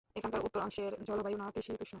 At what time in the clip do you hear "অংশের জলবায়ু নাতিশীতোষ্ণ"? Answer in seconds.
0.61-1.89